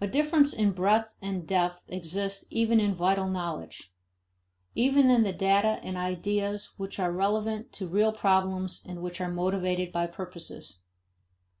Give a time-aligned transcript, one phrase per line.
[0.00, 3.92] A difference in breadth and depth exists even in vital knowledge;
[4.76, 9.28] even in the data and ideas which are relevant to real problems and which are
[9.32, 10.78] motivated by purposes.